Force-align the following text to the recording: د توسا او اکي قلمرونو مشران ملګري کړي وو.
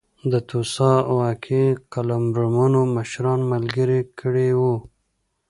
د 0.31 0.33
توسا 0.49 0.93
او 1.09 1.17
اکي 1.33 1.63
قلمرونو 1.93 2.81
مشران 2.95 3.39
ملګري 3.51 4.01
کړي 4.19 4.49
وو. 4.59 4.75